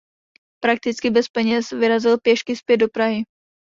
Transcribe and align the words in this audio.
Prakticky 0.63 1.09
bez 1.11 1.29
peněz 1.29 1.69
vyrazil 1.71 2.17
pěšky 2.17 2.55
zpět 2.55 2.77
do 2.77 2.87
Prahy. 2.89 3.23